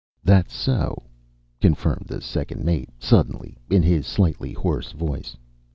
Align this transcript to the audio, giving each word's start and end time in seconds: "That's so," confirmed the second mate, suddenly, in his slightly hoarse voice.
"That's 0.23 0.51
so," 0.51 1.03
confirmed 1.59 2.07
the 2.07 2.21
second 2.21 2.65
mate, 2.65 2.89
suddenly, 2.97 3.59
in 3.69 3.83
his 3.83 4.07
slightly 4.07 4.51
hoarse 4.51 4.93
voice. 4.93 5.37